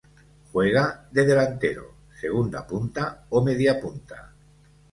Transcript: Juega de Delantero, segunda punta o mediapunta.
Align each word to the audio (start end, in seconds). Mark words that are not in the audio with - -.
Juega 0.51 1.07
de 1.11 1.27
Delantero, 1.27 1.85
segunda 2.19 2.65
punta 2.69 3.03
o 3.37 3.37
mediapunta. 3.49 4.19